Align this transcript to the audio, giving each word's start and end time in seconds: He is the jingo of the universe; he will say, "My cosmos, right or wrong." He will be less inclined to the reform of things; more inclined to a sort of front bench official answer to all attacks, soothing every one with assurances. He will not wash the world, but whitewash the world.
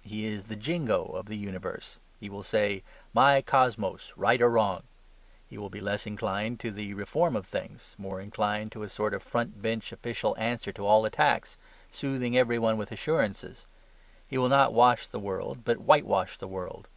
He 0.00 0.24
is 0.24 0.44
the 0.44 0.56
jingo 0.56 1.04
of 1.04 1.26
the 1.26 1.36
universe; 1.36 1.98
he 2.18 2.30
will 2.30 2.42
say, 2.42 2.82
"My 3.12 3.42
cosmos, 3.42 4.10
right 4.16 4.40
or 4.40 4.48
wrong." 4.48 4.84
He 5.50 5.58
will 5.58 5.68
be 5.68 5.82
less 5.82 6.06
inclined 6.06 6.60
to 6.60 6.70
the 6.70 6.94
reform 6.94 7.36
of 7.36 7.46
things; 7.46 7.94
more 7.98 8.18
inclined 8.18 8.72
to 8.72 8.84
a 8.84 8.88
sort 8.88 9.12
of 9.12 9.22
front 9.22 9.60
bench 9.60 9.92
official 9.92 10.34
answer 10.38 10.72
to 10.72 10.86
all 10.86 11.04
attacks, 11.04 11.58
soothing 11.90 12.38
every 12.38 12.58
one 12.58 12.78
with 12.78 12.90
assurances. 12.90 13.66
He 14.26 14.38
will 14.38 14.48
not 14.48 14.72
wash 14.72 15.06
the 15.06 15.20
world, 15.20 15.62
but 15.62 15.76
whitewash 15.80 16.38
the 16.38 16.48
world. 16.48 16.88